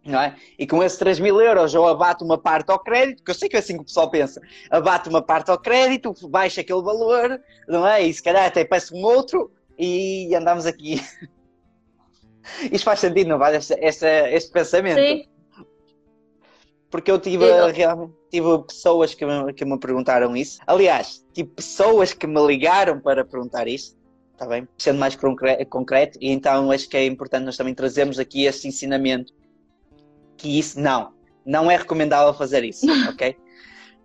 [0.05, 0.35] Não é?
[0.59, 3.49] E com esses 3 mil euros eu abato uma parte ao crédito, que eu sei
[3.49, 7.41] que é assim que o pessoal pensa, abato uma parte ao crédito, baixo aquele valor,
[7.67, 8.03] não é?
[8.03, 11.01] E se calhar até peço um outro e andamos aqui.
[12.71, 13.55] Isto faz sentido, não faz?
[13.55, 14.99] Este, este, este pensamento.
[14.99, 15.25] Sim,
[16.89, 20.59] Porque eu tive, realmente, tive pessoas que me, que me perguntaram isso.
[20.67, 23.97] Aliás, tive pessoas que me ligaram para perguntar isso.
[24.33, 24.67] Está bem?
[24.77, 26.17] Sendo mais concre- concreto.
[26.21, 29.33] E então acho que é importante nós também trazermos aqui este ensinamento.
[30.37, 31.13] Que isso não.
[31.45, 32.85] Não é recomendável fazer isso.
[33.09, 33.35] Ok?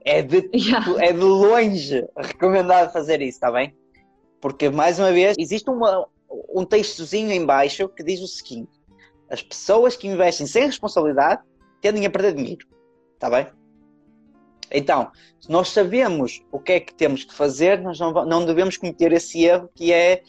[0.05, 0.87] É de, yeah.
[1.05, 3.37] é de longe recomendável fazer isso.
[3.37, 3.77] Está bem?
[4.41, 8.71] Porque, mais uma vez, existe uma, um textozinho em baixo que diz o seguinte.
[9.31, 11.43] As pessoas que investem sem responsabilidade
[11.81, 12.67] tendem a perder dinheiro.
[13.15, 13.49] Está bem?
[14.71, 15.11] Então,
[15.41, 19.13] se nós sabemos o que é que temos que fazer, nós não, não devemos cometer
[19.13, 20.23] esse erro que é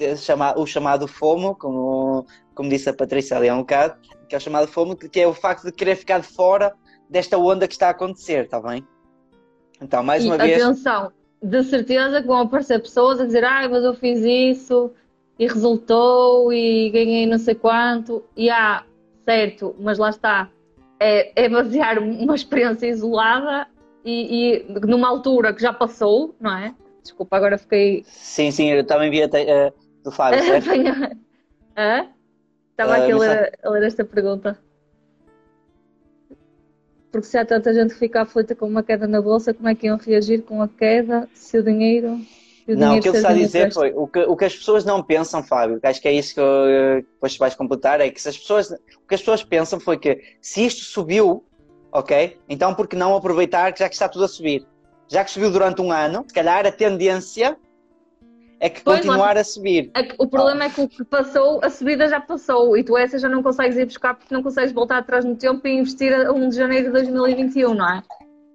[0.00, 0.14] eh,
[0.56, 4.40] o chamado FOMO, como, como disse a Patrícia ali há um bocado, que é o
[4.40, 6.74] chamado FOMO, que é o facto de querer ficar de fora
[7.08, 8.84] desta onda que está a acontecer, está bem?
[9.80, 13.68] Então, mais E uma vez, atenção, de certeza que vão aparecer pessoas a dizer, ah,
[13.68, 14.92] mas eu fiz isso
[15.38, 18.24] e resultou e ganhei não sei quanto.
[18.36, 18.84] E há,
[19.24, 20.50] certo, mas lá está,
[21.00, 23.66] é, é basear uma experiência isolada
[24.04, 26.74] e, e numa altura que já passou, não é?
[27.02, 28.02] Desculpa, agora fiquei.
[28.06, 29.72] sim, sim, eu também vi até, eh,
[30.02, 30.70] do Fábio, certo?
[31.76, 32.08] Hã?
[32.70, 34.58] Estava Ah, aqui a ler, a ler esta pergunta.
[37.10, 39.74] Porque se há tanta gente que fica aflita com uma queda na bolsa, como é
[39.74, 42.18] que iam reagir com a queda se o dinheiro.
[42.66, 45.42] Não, o que está a dizer foi o que, o que as pessoas não pensam,
[45.42, 48.38] Fábio, que acho que é isso que eu, depois vais completar, é que se as
[48.38, 51.44] pessoas, o que as pessoas pensam foi que se isto subiu,
[51.92, 54.66] ok, então por que não aproveitar que já que está tudo a subir?
[55.08, 57.58] Já que subiu durante um ano, se calhar a tendência
[58.58, 59.90] é que Pois, continuar a subir.
[59.94, 63.18] É O problema é que o que passou, a subida já passou e tu essa
[63.18, 66.32] já não consegues ir buscar porque não consegues voltar atrás no tempo e investir a
[66.32, 68.02] 1 de janeiro de 2021, não é?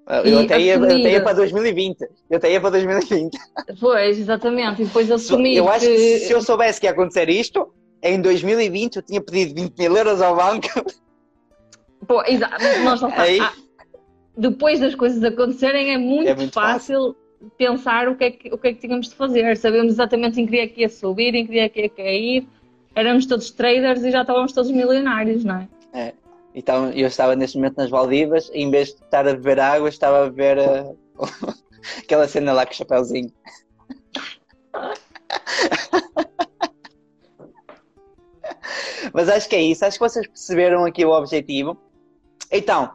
[0.10, 2.02] Eu E até ia, eu até ia para 2020.
[2.30, 3.38] Eu até ia para 2020.
[3.80, 4.82] Pois, exatamente.
[4.82, 5.98] E depois assumir eu acho que...
[6.20, 10.20] se eu soubesse que ia acontecer isto, em 2020 eu tinha pedido 20 mil euros
[10.22, 10.68] ao banco.
[12.08, 12.50] Pô, exa-
[12.84, 13.22] nós está.
[13.22, 13.54] Aí- Ah,
[14.36, 17.16] depois das coisas acontecerem, é muito, É muito fácil,
[17.58, 19.56] pensar o que, é que, o que é que tínhamos de fazer.
[19.58, 22.48] Sabemos exatamente em que dia que ia subir, em que dia que ia cair.
[22.96, 25.68] Éramos todos traders e já estávamos todos milionários, não é?
[26.54, 29.90] Então eu estava neste momento nas Valdivas e em vez de estar a beber água,
[29.90, 30.96] estava a beber eh,
[32.04, 33.32] aquela cena lá com o chapéuzinho.
[39.14, 41.78] Mas acho que é isso, acho que vocês perceberam aqui o objetivo.
[42.52, 42.92] Então,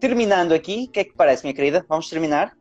[0.00, 1.84] terminando aqui, o que é que parece, minha querida?
[1.88, 2.56] Vamos terminar?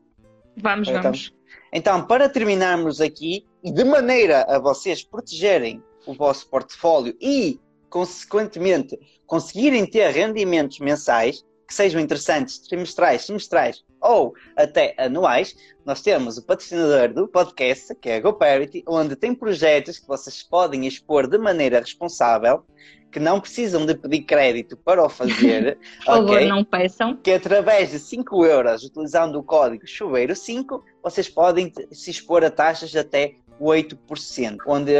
[0.57, 1.33] Vamos, Então, vamos.
[1.71, 7.59] Então, para terminarmos aqui, e de maneira a vocês protegerem o vosso portfólio e,
[7.95, 16.37] consequentemente, conseguirem ter rendimentos mensais que sejam interessantes, trimestrais, semestrais ou até anuais, nós temos
[16.37, 21.25] o patrocinador do podcast, que é a GoParity, onde tem projetos que vocês podem expor
[21.25, 22.65] de maneira responsável,
[23.13, 26.47] que não precisam de pedir crédito para o fazer, Por favor, ok?
[26.49, 27.15] não peçam.
[27.15, 32.89] que através de 5 euros, utilizando o código chuveiro5, vocês podem se expor a taxas
[32.89, 34.91] de até 8%, onde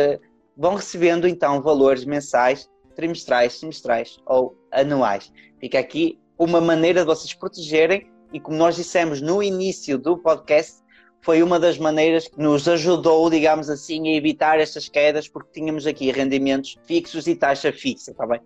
[0.58, 5.32] vão recebendo então valores mensais, trimestrais, semestrais ou anuais.
[5.60, 10.84] Fica aqui uma maneira de vocês protegerem e como nós dissemos no início do podcast,
[11.22, 15.88] foi uma das maneiras que nos ajudou, digamos assim, a evitar estas quedas, porque tínhamos
[15.88, 18.40] aqui rendimentos fixos e taxa fixa, está bem?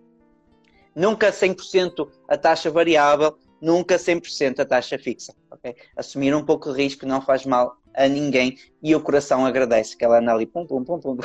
[0.94, 5.34] Nunca 100% a taxa variável, nunca 100% a taxa fixa.
[5.50, 5.74] ok?
[5.96, 10.04] Assumir um pouco de risco não faz mal a ninguém e o coração agradece que
[10.04, 11.18] ela anda ali pum, pum, pum, pum.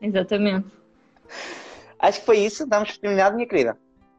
[0.00, 0.66] Exatamente.
[1.98, 3.76] Acho que foi isso, damos por terminado, minha querida.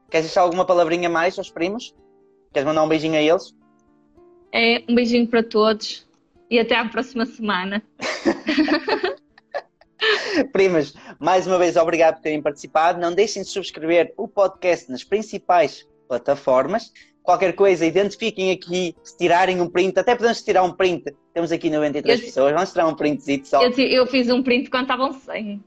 [0.09, 1.95] Queres deixar alguma palavrinha mais aos primos?
[2.51, 3.55] Queres mandar um beijinho a eles?
[4.51, 6.07] É, um beijinho para todos
[6.49, 7.83] e até à próxima semana.
[10.51, 12.99] Primas, mais uma vez obrigado por terem participado.
[12.99, 16.91] Não deixem de subscrever o podcast nas principais plataformas.
[17.21, 21.13] Qualquer coisa, identifiquem aqui, se tirarem um print, até podemos tirar um print.
[21.33, 23.61] Temos aqui 93 Eu- pessoas, vamos tirar um printzito só.
[23.61, 25.63] Eu, eu fiz um print quando estavam 100.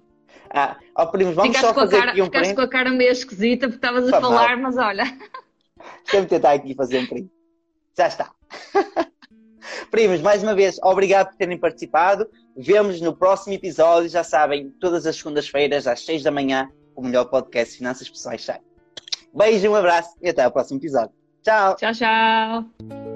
[0.55, 2.57] Ah, ó primos, vamos Ficaste, só fazer cara, aqui um ficaste print.
[2.57, 5.05] com a cara meio esquisita porque estavas a Faz falar, mas olha.
[6.05, 7.31] Deixa-me tentar aqui fazer um print.
[7.97, 8.31] Já está.
[9.91, 12.29] Primos, mais uma vez, obrigado por terem participado.
[12.57, 14.09] Vemos no próximo episódio.
[14.09, 18.45] Já sabem, todas as segundas-feiras, às 6 da manhã, o melhor podcast de Finanças Pessoais
[18.45, 18.61] sai.
[19.35, 21.13] Beijo, um abraço e até ao próximo episódio.
[21.43, 21.77] Tchau.
[21.77, 23.12] Tchau, tchau.